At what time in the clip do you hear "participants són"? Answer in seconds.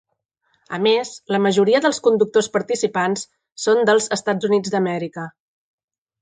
2.55-3.85